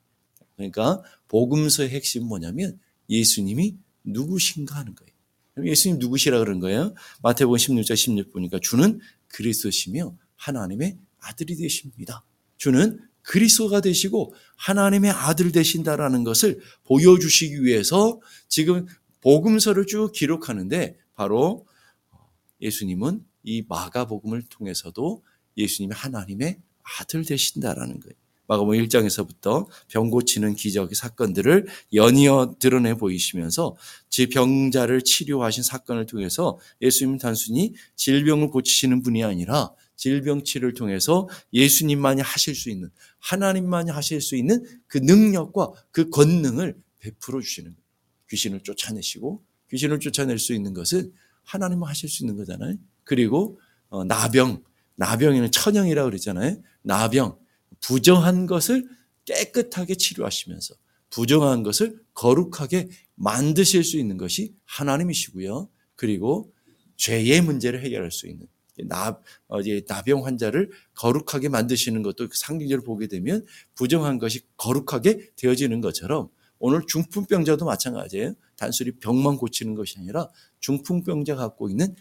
그러니까 0.56 1.04
복음서의 1.28 1.90
핵심 1.90 2.24
뭐냐면 2.24 2.80
예수님이 3.10 3.76
누구신가 4.06 4.78
하는 4.78 4.96
거예요. 4.96 5.70
예수님 5.70 6.00
누구시라 6.00 6.40
그런 6.40 6.62
거예요? 6.62 6.94
마태복음 7.22 7.58
16장 7.58 7.98
16 7.98 8.32
보니까 8.32 8.60
주는 8.60 9.02
그리스도시며 9.28 10.16
하나님의 10.38 10.98
아들이 11.20 11.58
되십니다. 11.58 12.24
주는 12.56 12.98
그리스도가 13.24 13.82
되시고 13.82 14.34
하나님의 14.56 15.12
아들 15.12 15.52
되신다라는 15.52 16.24
것을 16.24 16.62
보여주시기 16.86 17.66
위해서 17.66 18.22
지금 18.48 18.86
복음서를 19.20 19.86
쭉 19.86 20.14
기록하는데 20.14 20.98
바로 21.14 21.68
예수님은 22.62 23.26
이 23.44 23.66
마가복음을 23.68 24.44
통해서도 24.44 25.24
예수님이 25.58 25.94
하나님의 25.96 26.60
아들 26.84 27.26
되신다라는 27.26 28.00
거예요. 28.00 28.14
마가복음 28.48 28.78
1장에서부터 28.78 29.68
병 29.90 30.10
고치는 30.10 30.56
기적의 30.56 30.96
사건들을 30.96 31.68
연이어 31.94 32.56
드러내 32.60 32.94
보이시면서 32.94 33.76
제 34.10 34.28
병자를 34.28 35.04
치료하신 35.04 35.64
사건을 35.64 36.06
통해서 36.06 36.58
예수님은 36.82 37.18
단순히 37.18 37.74
질병을 37.96 38.50
고치시는 38.50 39.02
분이 39.04 39.24
아니라 39.24 39.72
질병 39.98 40.44
치료를 40.44 40.74
통해서 40.76 41.28
예수님만이 41.54 42.22
하실 42.22 42.56
수 42.56 42.70
있는 42.70 42.90
하나님만이 43.20 43.92
하실 43.92 44.22
수 44.22 44.36
있는 44.36 44.64
그 44.88 45.00
능력과 45.00 45.72
그 45.92 46.10
권능을 46.10 46.78
베풀어 47.00 47.42
주시는 47.42 47.72
거예요. 47.72 47.88
귀신을 48.30 48.62
쫓아내시고 48.62 49.44
귀신을 49.72 50.00
쫓아낼 50.00 50.40
수 50.40 50.54
있는 50.54 50.74
것은 50.74 51.12
하나님만 51.44 51.90
하실 51.90 52.08
수 52.10 52.24
있는 52.24 52.38
거잖아요. 52.38 52.76
그리고 53.04 53.60
어, 53.90 54.04
나병 54.04 54.64
나병에는 54.98 55.52
천형이라고 55.52 56.10
그랬잖아요. 56.10 56.62
나병 56.84 57.38
부정한 57.82 58.46
것을 58.46 58.88
깨끗하게 59.26 59.96
치료하시면서 59.96 60.76
부정한 61.10 61.64
것을 61.64 62.00
거룩하게 62.14 62.90
만드실 63.16 63.84
수 63.84 63.98
있는 63.98 64.18
것이 64.18 64.54
하나님이시고요. 64.66 65.70
그리고 65.96 66.54
죄의 66.98 67.42
문제를 67.42 67.84
해결할 67.84 68.12
수 68.12 68.28
있는 68.28 68.48
나, 68.86 69.20
어, 69.48 69.60
나병 69.88 70.26
환자를 70.26 70.70
거룩하게 70.96 71.50
만드시는 71.50 72.04
것도 72.04 72.28
상징적으로 72.32 72.84
보게 72.84 73.08
되면 73.08 73.46
부정한 73.76 74.20
것이 74.20 74.42
거룩하게 74.58 75.32
되어지는 75.36 75.82
것처럼 75.82 76.30
오늘 76.60 76.82
중풍병자도 76.88 77.66
마찬가지예요. 77.66 78.34
단순히 78.56 78.92
병만 78.92 79.38
고치는 79.38 79.76
것이 79.76 79.98
아니라 80.00 80.30
중풍병자 80.60 81.36
갖고 81.36 81.70
있는 81.70 81.96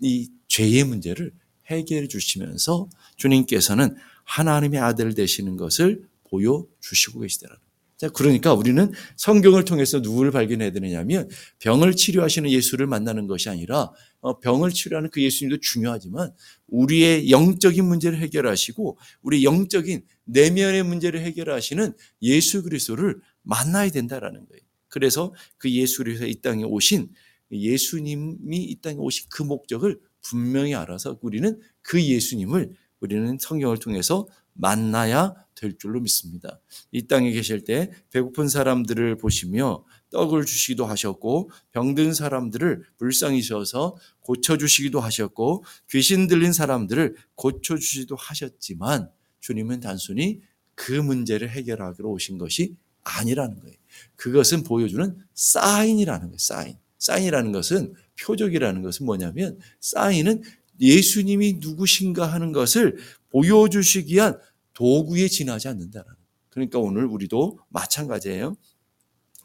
이 0.00 0.30
죄의 0.48 0.84
문제를 0.84 1.32
해결해 1.70 2.08
주시면서 2.08 2.88
주님께서는 3.16 3.96
하나님의 4.24 4.80
아들 4.80 5.14
되시는 5.14 5.56
것을 5.56 6.04
보여 6.24 6.66
주시고 6.80 7.20
계시더라는 7.20 7.60
자, 8.00 8.08
그러니까 8.08 8.54
우리는 8.54 8.90
성경을 9.16 9.66
통해서 9.66 10.00
누구를 10.00 10.30
발견해야 10.30 10.72
되느냐면 10.72 11.28
병을 11.58 11.94
치료하시는 11.94 12.50
예수를 12.50 12.86
만나는 12.86 13.26
것이 13.26 13.50
아니라 13.50 13.92
어, 14.20 14.40
병을 14.40 14.70
치료하는 14.70 15.10
그 15.10 15.22
예수님도 15.22 15.60
중요하지만 15.60 16.32
우리의 16.68 17.30
영적인 17.30 17.84
문제를 17.84 18.18
해결하시고 18.20 18.96
우리 19.20 19.44
영적인 19.44 20.02
내면의 20.24 20.82
문제를 20.82 21.20
해결하시는 21.20 21.92
예수 22.22 22.62
그리스도를 22.62 23.20
만나야 23.42 23.90
된다라는 23.90 24.46
거예요. 24.46 24.62
그래서 24.88 25.34
그 25.58 25.70
예수 25.70 25.98
그리스도 25.98 26.26
이 26.26 26.40
땅에 26.40 26.64
오신 26.64 27.10
예수님이 27.52 28.56
이 28.64 28.80
땅에 28.80 28.96
오신 28.96 29.26
그 29.30 29.42
목적을 29.42 30.00
분명히 30.22 30.74
알아서 30.74 31.18
우리는 31.22 31.60
그 31.82 32.02
예수님을 32.02 32.74
우리는 33.00 33.38
성경을 33.38 33.78
통해서 33.78 34.26
만나야 34.54 35.34
될 35.54 35.76
줄로 35.78 36.00
믿습니다. 36.00 36.60
이 36.90 37.06
땅에 37.06 37.30
계실 37.32 37.64
때 37.64 37.90
배고픈 38.10 38.48
사람들을 38.48 39.16
보시며 39.16 39.84
떡을 40.10 40.44
주시기도 40.44 40.86
하셨고 40.86 41.50
병든 41.72 42.14
사람들을 42.14 42.84
불쌍히 42.98 43.42
셔서 43.42 43.96
고쳐 44.20 44.56
주시기도 44.56 45.00
하셨고 45.00 45.64
귀신 45.90 46.26
들린 46.26 46.52
사람들을 46.52 47.16
고쳐 47.34 47.76
주시기도 47.76 48.16
하셨지만 48.16 49.10
주님은 49.40 49.80
단순히 49.80 50.40
그 50.74 50.92
문제를 50.92 51.50
해결하기로 51.50 52.10
오신 52.10 52.38
것이 52.38 52.76
아니라는 53.02 53.60
거예요. 53.60 53.76
그것은 54.16 54.62
보여주는 54.64 55.16
사인이라는 55.34 56.26
거예요. 56.26 56.38
사인. 56.38 56.76
사인이라는 57.00 57.50
것은 57.50 57.94
표적이라는 58.20 58.82
것은 58.82 59.06
뭐냐면 59.06 59.58
사인은 59.80 60.42
예수님이 60.80 61.54
누구신가 61.60 62.26
하는 62.26 62.52
것을 62.52 62.98
보여주시기 63.30 64.14
위한 64.14 64.38
도구에 64.74 65.28
지나지 65.28 65.68
않는다라는. 65.68 66.16
그러니까 66.48 66.78
오늘 66.78 67.04
우리도 67.06 67.58
마찬가지예요. 67.68 68.56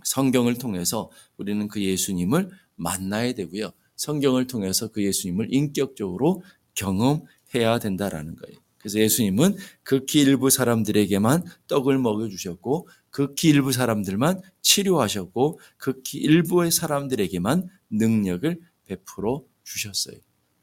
성경을 0.04 0.58
통해서 0.58 1.10
우리는 1.38 1.68
그 1.68 1.82
예수님을 1.82 2.52
만나야 2.76 3.34
되고요. 3.34 3.72
성경을 3.96 4.48
통해서 4.48 4.90
그 4.92 5.04
예수님을 5.04 5.54
인격적으로 5.54 6.44
경험해야 6.76 7.80
된다라는 7.80 8.36
거예요. 8.36 8.60
그래서 8.86 9.00
예수님은 9.00 9.56
극히 9.82 10.22
일부 10.22 10.52
사람들에게만 10.52 11.44
떡을 11.66 11.98
먹여주셨고, 11.98 12.88
극히 13.10 13.50
일부 13.50 13.72
사람들만 13.72 14.42
치료하셨고, 14.62 15.60
극히 15.78 16.20
일부의 16.20 16.70
사람들에게만 16.70 17.68
능력을 17.90 18.60
베풀어 18.86 19.44
주셨어요. 19.64 20.18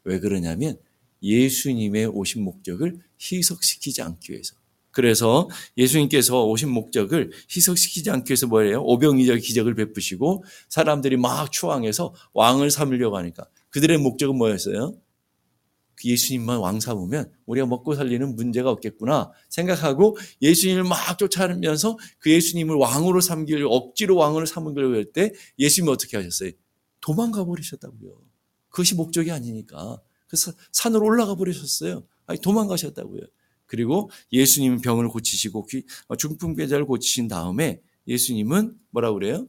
왜 0.05 0.19
그러냐면 0.19 0.77
예수님의 1.21 2.05
오신 2.05 2.45
목적을 2.45 2.99
희석시키지 3.19 4.01
않기 4.01 4.31
위해서. 4.31 4.55
그래서 4.91 5.49
예수님께서 5.75 6.45
오신 6.45 6.69
목적을 6.69 7.31
희석시키지 7.53 8.09
않기 8.09 8.31
위해서 8.31 8.47
뭐예요? 8.47 8.83
오병이적 8.83 9.39
기적을 9.39 9.75
베푸시고 9.75 10.45
사람들이 10.69 11.17
막 11.17 11.51
추앙해서 11.51 12.13
왕을 12.33 12.71
삼으려고 12.71 13.17
하니까 13.17 13.45
그들의 13.71 13.97
목적은 13.97 14.37
뭐였어요? 14.37 14.95
그 15.95 16.09
예수님만 16.09 16.59
왕 16.59 16.79
삼으면 16.79 17.31
우리가 17.45 17.67
먹고 17.67 17.95
살리는 17.95 18.35
문제가 18.35 18.69
없겠구나 18.71 19.31
생각하고 19.49 20.17
예수님을 20.41 20.83
막 20.83 21.17
쫓아내면서 21.17 21.97
그 22.19 22.31
예수님을 22.31 22.75
왕으로 22.75 23.21
삼기를 23.21 23.67
억지로 23.69 24.15
왕으로 24.17 24.45
삼으려고 24.45 24.95
할 24.95 25.11
때 25.13 25.31
예수님이 25.59 25.91
어떻게 25.91 26.17
하셨어요? 26.17 26.51
도망가 27.01 27.45
버리셨다고요. 27.45 28.17
그것이 28.69 28.95
목적이 28.95 29.31
아니니까. 29.31 30.01
그래서 30.27 30.51
산으로 30.71 31.05
올라가 31.05 31.35
버리셨어요. 31.35 32.03
아니, 32.25 32.39
도망가셨다고요. 32.39 33.21
그리고 33.65 34.09
예수님은 34.31 34.81
병을 34.81 35.09
고치시고 35.09 35.67
어, 36.07 36.15
중풍배자를 36.15 36.85
고치신 36.85 37.27
다음에 37.27 37.81
예수님은 38.07 38.77
뭐라 38.91 39.11
그래요? 39.13 39.47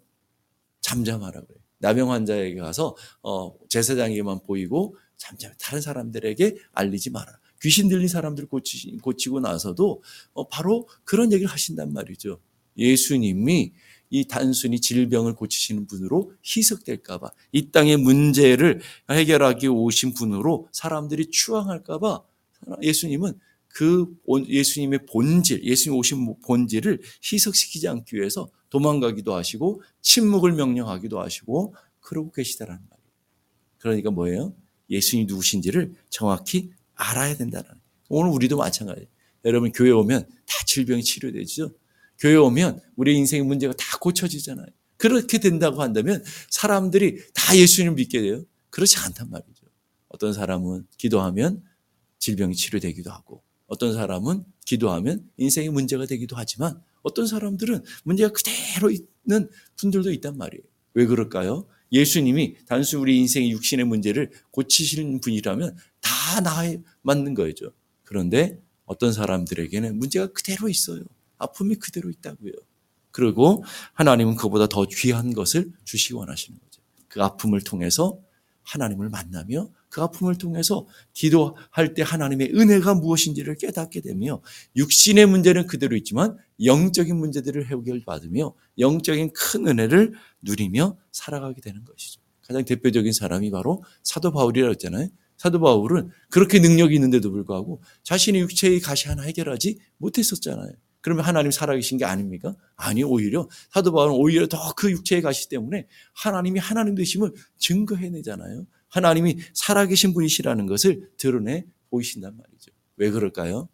잠잠하라 0.81 1.41
그래요. 1.43 1.59
나병 1.79 2.11
환자에게 2.11 2.57
가서 2.61 2.97
어, 3.23 3.55
제사장에게만 3.69 4.41
보이고 4.47 4.97
잠잠 5.25 5.53
다른 5.59 5.81
사람들에게 5.81 6.57
알리지 6.73 7.11
마라. 7.11 7.39
귀신 7.63 7.89
들린 7.89 8.09
사람들 8.09 8.47
고치, 8.47 8.95
고치고 8.99 9.41
나서도 9.41 10.03
어, 10.35 10.49
바로 10.49 10.87
그런 11.05 11.33
얘기를 11.33 11.51
하신단 11.51 11.95
말이죠. 11.95 12.39
예수님이 12.77 13.73
이 14.11 14.29
단순히 14.29 14.81
질병을 14.81 15.35
고치시는 15.35 15.87
분으로 15.87 16.33
희석될까봐 16.45 17.31
이 17.53 17.71
땅의 17.71 17.97
문제를 17.97 18.81
해결하기 19.11 19.69
오신 19.69 20.13
분으로 20.13 20.69
사람들이 20.73 21.31
추앙할까봐 21.31 22.23
예수님은 22.83 23.39
그 23.69 24.15
예수님의 24.29 25.07
본질, 25.07 25.65
예수님 25.65 25.99
오신 25.99 26.35
본질을 26.45 27.01
희석시키지 27.33 27.89
않기 27.89 28.17
위해서 28.17 28.51
도망가기도 28.69 29.35
하시고 29.35 29.83
침묵을 30.03 30.53
명령하기도 30.53 31.19
하시고 31.19 31.75
그러고 32.01 32.31
계시다라는 32.31 32.83
말이에요. 32.89 33.11
그러니까 33.79 34.11
뭐예요? 34.11 34.55
예수님이 34.91 35.27
누구신지를 35.27 35.95
정확히 36.11 36.71
알아야 36.95 37.37
된다는. 37.37 37.69
오늘 38.09 38.31
우리도 38.31 38.57
마찬가지예요. 38.57 39.09
여러분 39.45 39.73
교회 39.73 39.91
오면 39.91 40.27
다 40.27 40.65
질병이 40.67 41.03
치료되죠. 41.03 41.73
교회 42.19 42.37
오면 42.37 42.81
우리 42.97 43.17
인생의 43.17 43.45
문제가 43.45 43.75
다 43.75 43.99
고쳐지잖아요. 43.99 44.67
그렇게 44.97 45.39
된다고 45.39 45.83
한다면 45.83 46.23
사람들이 46.51 47.21
다 47.35 47.57
예수님을 47.57 47.97
믿게 47.97 48.23
돼요? 48.23 48.45
그렇지 48.71 48.97
않단 48.99 49.31
말이죠. 49.31 49.67
어떤 50.09 50.33
사람은 50.33 50.87
기도하면 50.97 51.63
질병이 52.19 52.55
치료되기도 52.55 53.11
하고 53.11 53.43
어떤 53.67 53.93
사람은 53.93 54.45
기도하면 54.65 55.29
인생의 55.37 55.71
문제가 55.71 56.07
되기도 56.07 56.37
하지만 56.37 56.81
어떤 57.03 57.27
사람들은 57.27 57.83
문제가 58.05 58.33
그대로 58.33 58.91
있는 58.91 59.51
분들도 59.77 60.13
있단 60.13 60.39
말이에요. 60.39 60.63
왜 60.95 61.07
그럴까요? 61.07 61.67
예수님이 61.95 62.57
단순히 62.67 63.01
우리 63.01 63.19
인생의 63.21 63.51
육신의 63.53 63.87
문제를 63.87 64.31
고치시는 64.51 65.21
분이라면 65.21 65.77
다 66.01 66.41
나에 66.41 66.83
맞는 67.03 67.35
거죠. 67.35 67.73
그런데 68.03 68.61
어떤 68.85 69.13
사람들에게는 69.13 69.99
문제가 69.99 70.27
그대로 70.27 70.69
있어요. 70.69 71.03
아픔이 71.39 71.77
그대로 71.77 72.11
있다고요. 72.11 72.53
그리고 73.13 73.65
하나님은 73.93 74.35
그보다 74.35 74.67
더 74.67 74.85
귀한 74.87 75.33
것을 75.33 75.71
주시기 75.85 76.15
원하시는 76.15 76.59
거죠. 76.59 76.83
그 77.07 77.23
아픔을 77.23 77.63
통해서 77.63 78.19
하나님을 78.65 79.09
만나며 79.09 79.71
그 79.95 80.03
아픔을 80.03 80.37
통해서 80.39 80.89
기도할 81.13 81.95
때 81.95 82.03
하나님의 82.03 82.51
은혜가 82.53 82.95
무엇인지를 82.95 83.55
깨닫게 83.55 84.01
되며 84.01 84.43
육신의 84.75 85.27
문제는 85.27 85.69
그대로 85.69 85.95
있지만 85.95 86.37
영적인 86.65 87.17
문제들을 87.17 87.71
해결받으며 87.71 88.55
영적인 88.81 89.31
큰 89.33 89.69
은혜를 89.69 90.15
누리며 90.43 90.97
살아가게 91.13 91.61
되는 91.61 91.85
것이죠. 91.85 92.21
가장 92.43 92.65
대표적인 92.65 93.13
사람이 93.13 93.53
바로 93.53 93.85
사도 94.03 94.33
바울이라고 94.33 94.73
했잖아요. 94.73 95.11
사도 95.37 95.61
바울은 95.61 96.11
그렇게 96.29 96.59
능력이 96.59 96.93
있는데도 96.97 97.31
불구하고 97.31 97.81
자신의 98.03 98.41
육체의 98.43 98.81
가시 98.81 99.07
하나 99.07 99.23
해결하지 99.23 99.79
못했었잖아요. 99.99 100.73
그러면 101.03 101.25
하나님 101.25 101.53
살아계신 101.53 101.99
게 101.99 102.05
아닙니까? 102.05 102.57
아니, 102.75 103.05
오히려 103.05 103.47
사도 103.71 103.93
바울은 103.93 104.17
오히려 104.17 104.49
더 104.49 104.73
그 104.75 104.91
육체의 104.91 105.23
가시 105.23 105.49
때문에 105.49 105.87
하나님이 106.15 106.59
하나님 106.59 106.97
되심을 106.97 107.31
증거해내잖아요. 107.59 108.67
하나님이 108.95 109.39
살아계신 109.55 110.15
분이시라는 110.15 110.67
것을 110.67 111.11
드러내 111.17 111.67
보이신단 111.91 112.37
말이죠. 112.37 112.71
왜 112.97 113.11
그럴까요? 113.11 113.69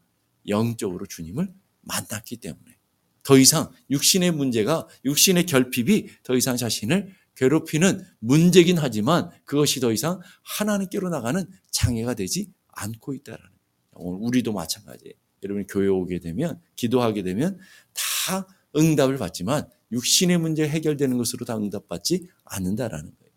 영적으로 0.48 1.04
주님을 1.04 1.52
만났기 1.82 2.38
때문에. 2.38 2.78
더 3.22 3.36
이상 3.36 3.70
육신의 3.90 4.30
문제가, 4.30 4.88
육신의 5.04 5.44
결핍이 5.44 6.08
더 6.22 6.36
이상 6.36 6.56
자신을 6.56 7.14
괴롭히는 7.36 8.02
문제긴 8.20 8.78
하지만 8.78 9.28
그것이 9.44 9.80
더 9.80 9.92
이상 9.92 10.20
하나님께로 10.42 11.10
나가는 11.10 11.44
장애가 11.70 12.14
되지 12.14 12.50
않고 12.68 13.12
있다라는 13.12 13.50
거예요. 13.92 14.16
우리도 14.20 14.54
마찬가지예요. 14.54 15.14
여러분이 15.42 15.66
교회 15.66 15.88
오게 15.88 16.20
되면 16.20 16.58
기도하게 16.76 17.22
되면 17.22 17.58
다 17.92 18.46
응답을 18.74 19.18
받지만 19.18 19.68
육신의 19.92 20.38
문제 20.38 20.66
해결되는 20.66 21.18
것으로 21.18 21.44
다 21.44 21.58
응답받지 21.58 22.26
않는다라는 22.44 23.04
거예요. 23.04 23.30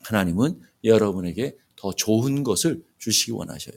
하나님은 0.00 0.60
여러분에게 0.84 1.56
더 1.76 1.92
좋은 1.92 2.42
것을 2.44 2.82
주시기 2.98 3.32
원하셔요. 3.32 3.76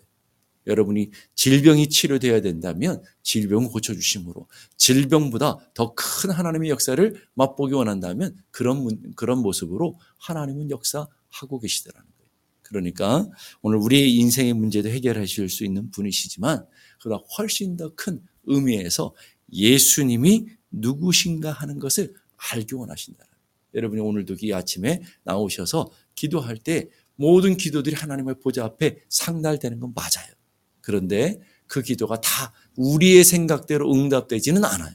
여러분이 0.68 1.10
질병이 1.34 1.90
치료되어야 1.90 2.42
된다면 2.42 3.02
질병을 3.24 3.70
고쳐주심으로 3.70 4.48
질병보다 4.78 5.58
더 5.74 5.96
큰 5.96 6.30
하나님의 6.30 6.70
역사를 6.70 7.16
맛보기 7.34 7.74
원한다면 7.74 8.38
그런, 8.52 9.14
그런 9.16 9.40
모습으로 9.40 10.00
하나님은 10.20 10.70
역사하고 10.70 11.60
계시더라는 11.62 12.08
거예요. 12.18 12.30
그러니까 12.62 13.28
오늘 13.62 13.80
우리의 13.80 14.16
인생의 14.18 14.54
문제도 14.54 14.88
해결하실 14.88 15.50
수 15.50 15.66
있는 15.66 15.90
분이시지만 15.92 16.66
그보다 17.02 17.24
훨씬 17.38 17.76
더 17.76 17.90
큰 17.96 18.22
의미에서 18.46 19.16
예수님이 19.52 20.46
누구신가 20.70 21.52
하는 21.52 21.80
것을 21.80 22.14
알기 22.52 22.76
원하신다. 22.76 23.26
여러분이 23.74 24.02
오늘도 24.02 24.36
이 24.42 24.54
아침에 24.54 25.02
나오셔서 25.24 25.90
기도할 26.16 26.58
때 26.58 26.90
모든 27.16 27.58
기도들이 27.58 27.96
하나님의 27.96 28.36
보좌 28.40 28.66
앞에 28.66 29.00
상달되는 29.10 29.80
건 29.80 29.94
맞아요. 29.96 30.34
그런데 30.82 31.40
그 31.68 31.82
기도가 31.82 32.20
다 32.20 32.54
우리의 32.76 33.24
생각대로 33.24 33.94
응답되지는 33.94 34.66
않아요. 34.66 34.94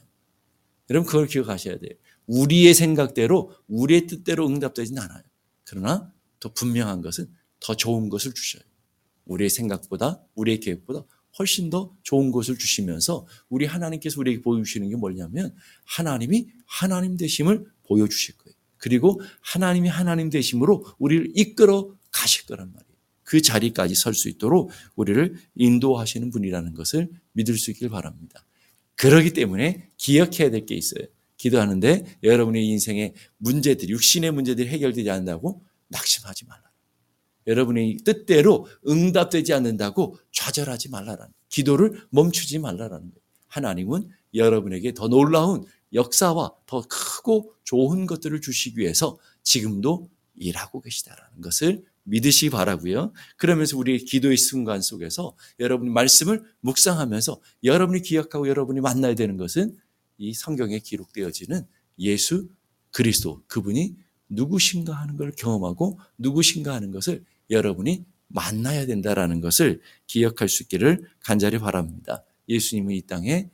여러분 0.89 1.07
그걸 1.07 1.27
기억하셔야 1.27 1.79
돼요. 1.79 1.93
우리의 2.27 2.73
생각대로 2.73 3.53
우리의 3.67 4.07
뜻대로 4.07 4.47
응답되지는 4.47 5.01
않아요. 5.01 5.23
그러나 5.63 6.11
더 6.39 6.53
분명한 6.53 7.01
것은 7.01 7.29
더 7.59 7.75
좋은 7.75 8.09
것을 8.09 8.33
주셔요. 8.33 8.61
우리의 9.25 9.49
생각보다 9.49 10.21
우리의 10.35 10.59
계획보다 10.59 11.03
훨씬 11.39 11.69
더 11.69 11.95
좋은 12.03 12.31
것을 12.31 12.57
주시면서 12.57 13.27
우리 13.49 13.65
하나님께서 13.65 14.19
우리에게 14.19 14.41
보여주시는 14.41 14.89
게 14.89 14.95
뭐냐면 14.95 15.55
하나님이 15.85 16.47
하나님 16.65 17.17
되심을 17.17 17.65
보여주실 17.87 18.37
거예요. 18.37 18.56
그리고 18.77 19.19
하나님이 19.41 19.89
하나님 19.89 20.29
되심으로 20.29 20.85
우리를 20.99 21.31
이끌어 21.35 21.95
가실 22.11 22.45
거란 22.45 22.71
말이에요. 22.73 22.87
그 23.23 23.41
자리까지 23.41 23.95
설 23.95 24.13
수 24.13 24.29
있도록 24.29 24.71
우리를 24.95 25.35
인도하시는 25.55 26.29
분이라는 26.31 26.73
것을 26.73 27.09
믿을 27.33 27.57
수 27.57 27.71
있길 27.71 27.89
바랍니다. 27.89 28.45
그러기 28.95 29.33
때문에 29.33 29.89
기억해야 29.97 30.49
될 30.49 30.65
게 30.65 30.75
있어요. 30.75 31.05
기도하는데 31.37 32.17
여러분의 32.23 32.65
인생의 32.65 33.13
문제들, 33.37 33.89
육신의 33.89 34.31
문제들이 34.31 34.67
해결되지 34.69 35.09
않는다고 35.09 35.61
낙심하지 35.89 36.45
말라. 36.45 36.63
여러분의 37.45 37.97
뜻대로 38.03 38.67
응답되지 38.87 39.53
않는다고 39.53 40.17
좌절하지 40.31 40.89
말라라는 40.89 41.31
기도를 41.49 42.01
멈추지 42.09 42.59
말라라는 42.59 43.11
거예요. 43.11 43.21
하나님은 43.47 44.09
여러분에게 44.33 44.93
더 44.93 45.07
놀라운 45.07 45.63
역사와 45.93 46.51
더 46.65 46.81
크고 46.87 47.53
좋은 47.63 48.05
것들을 48.05 48.39
주시기 48.41 48.79
위해서 48.79 49.17
지금도 49.43 50.09
일하고 50.35 50.81
계시다라는 50.81 51.41
것을 51.41 51.83
믿으시기 52.03 52.49
바라고요. 52.51 53.11
그러면서 53.35 53.77
우리의 53.77 53.99
기도의 53.99 54.37
순간 54.37 54.81
속에서 54.81 55.35
여러분이 55.59 55.91
말씀을 55.91 56.43
묵상하면서 56.61 57.41
여러분이 57.63 58.01
기억하고 58.01 58.47
여러분이 58.47 58.79
만나야 58.81 59.15
되는 59.15 59.37
것은 59.37 59.77
이 60.17 60.33
성경에 60.33 60.79
기록되어지는 60.79 61.65
예수 61.99 62.49
그리스도 62.91 63.43
그분이 63.47 63.95
누구신가 64.29 64.93
하는 64.93 65.17
걸 65.17 65.31
경험하고 65.31 65.99
누구신가 66.17 66.73
하는 66.73 66.91
것을 66.91 67.23
여러분이 67.49 68.05
만나야 68.29 68.85
된다라는 68.85 69.41
것을 69.41 69.81
기억할 70.05 70.49
수 70.49 70.63
있기를 70.63 71.05
간절히 71.19 71.59
바랍니다. 71.59 72.23
예수님은 72.49 72.95
이 72.95 73.01
땅에 73.01 73.49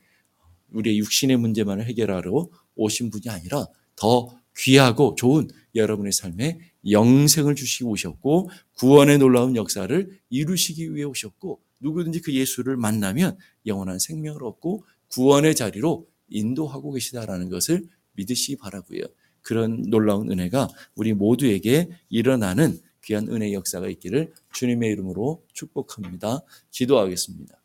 우리의 0.74 0.98
육신의 0.98 1.36
문제만을 1.38 1.86
해결하러 1.86 2.48
오신 2.76 3.10
분이 3.10 3.28
아니라 3.28 3.66
더 3.96 4.28
귀하고 4.56 5.14
좋은 5.16 5.48
여러분의 5.74 6.12
삶에 6.12 6.58
영생을 6.88 7.54
주시고 7.54 7.90
오셨고 7.90 8.50
구원의 8.78 9.18
놀라운 9.18 9.56
역사를 9.56 10.08
이루시기 10.30 10.94
위해 10.94 11.04
오셨고 11.04 11.60
누구든지 11.80 12.20
그 12.20 12.32
예수를 12.32 12.76
만나면 12.76 13.36
영원한 13.66 13.98
생명을 13.98 14.44
얻고 14.44 14.84
구원의 15.08 15.54
자리로 15.54 16.06
인도하고 16.28 16.92
계시다라는 16.92 17.48
것을 17.48 17.84
믿으시기 18.12 18.56
바라고요. 18.56 19.02
그런 19.42 19.82
놀라운 19.90 20.30
은혜가 20.30 20.68
우리 20.94 21.12
모두에게 21.12 21.88
일어나는 22.08 22.78
귀한 23.04 23.28
은혜 23.28 23.52
역사가 23.52 23.88
있기를 23.88 24.32
주님의 24.54 24.90
이름으로 24.92 25.44
축복합니다. 25.52 26.40
기도하겠습니다. 26.70 27.63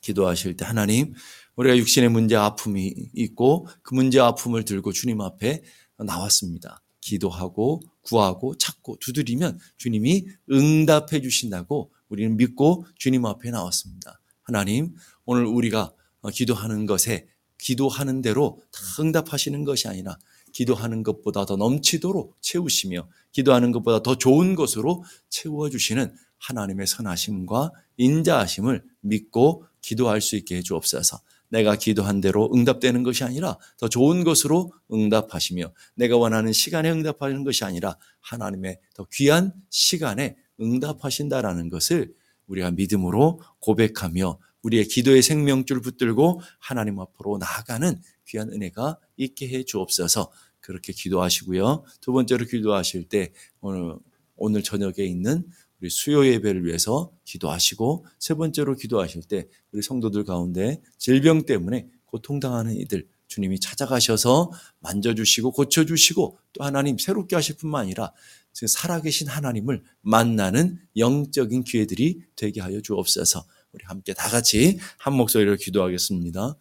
기도하실 0.00 0.56
때 0.56 0.64
하나님 0.64 1.14
우리가 1.56 1.76
육신의 1.76 2.10
문제 2.10 2.36
아픔이 2.36 2.94
있고 3.14 3.66
그 3.82 3.94
문제 3.94 4.18
아픔을 4.20 4.64
들고 4.64 4.92
주님 4.92 5.20
앞에 5.20 5.62
나왔습니다. 5.98 6.82
기도하고 7.00 7.80
구하고 8.02 8.56
찾고 8.56 8.96
두드리면 9.00 9.58
주님이 9.76 10.26
응답해 10.50 11.20
주신다고 11.22 11.92
우리는 12.08 12.36
믿고 12.36 12.86
주님 12.96 13.26
앞에 13.26 13.50
나왔습니다. 13.50 14.20
하나님 14.42 14.94
오늘 15.24 15.44
우리가 15.44 15.92
기도하는 16.32 16.86
것에 16.86 17.28
기도하는 17.58 18.22
대로 18.22 18.60
다 18.72 18.80
응답하시는 19.02 19.64
것이 19.64 19.88
아니라 19.88 20.18
기도하는 20.52 21.02
것보다 21.02 21.46
더 21.46 21.56
넘치도록 21.56 22.36
채우시며 22.40 23.08
기도하는 23.32 23.70
것보다 23.72 24.02
더 24.02 24.16
좋은 24.16 24.54
것으로 24.54 25.04
채워주시는 25.28 26.14
하나님의 26.38 26.86
선하심과 26.86 27.70
인자하심을 27.98 28.82
믿고 29.00 29.64
기도할 29.80 30.20
수 30.20 30.36
있게 30.36 30.56
해 30.56 30.62
주옵소서. 30.62 31.20
내가 31.50 31.76
기도한 31.76 32.20
대로 32.20 32.50
응답되는 32.54 33.02
것이 33.02 33.24
아니라 33.24 33.58
더 33.76 33.88
좋은 33.88 34.24
것으로 34.24 34.72
응답하시며 34.92 35.72
내가 35.94 36.16
원하는 36.16 36.52
시간에 36.52 36.90
응답하는 36.90 37.44
것이 37.44 37.64
아니라 37.64 37.96
하나님의 38.20 38.78
더 38.94 39.06
귀한 39.12 39.52
시간에 39.68 40.36
응답하신다라는 40.60 41.68
것을 41.68 42.14
우리가 42.46 42.70
믿음으로 42.70 43.40
고백하며 43.60 44.38
우리의 44.62 44.86
기도의 44.86 45.22
생명줄 45.22 45.80
붙들고 45.80 46.40
하나님 46.58 47.00
앞으로 47.00 47.38
나아가는 47.38 48.00
귀한 48.26 48.52
은혜가 48.52 48.98
있게 49.16 49.48
해 49.48 49.64
주옵소서. 49.64 50.30
그렇게 50.60 50.92
기도하시고요. 50.92 51.84
두 52.00 52.12
번째로 52.12 52.44
기도하실 52.44 53.08
때 53.08 53.32
오늘 53.60 53.96
오늘 54.36 54.62
저녁에 54.62 55.04
있는 55.04 55.46
우리 55.80 55.90
수요 55.90 56.26
예배를 56.26 56.66
위해서 56.66 57.12
기도하시고 57.24 58.06
세 58.18 58.34
번째로 58.34 58.76
기도하실 58.76 59.22
때 59.22 59.48
우리 59.72 59.82
성도들 59.82 60.24
가운데 60.24 60.80
질병 60.98 61.46
때문에 61.46 61.88
고통당하는 62.06 62.76
이들 62.76 63.06
주님이 63.28 63.60
찾아가셔서 63.60 64.50
만져주시고 64.80 65.52
고쳐주시고 65.52 66.38
또 66.52 66.64
하나님 66.64 66.98
새롭게 66.98 67.36
하실 67.36 67.56
뿐만 67.56 67.82
아니라 67.82 68.12
살아계신 68.52 69.28
하나님을 69.28 69.82
만나는 70.02 70.78
영적인 70.96 71.64
기회들이 71.64 72.22
되게 72.34 72.60
하여 72.60 72.80
주옵소서. 72.80 73.46
우리 73.72 73.84
함께 73.84 74.12
다 74.14 74.28
같이 74.28 74.78
한 74.98 75.14
목소리로 75.14 75.56
기도하겠습니다. 75.56 76.56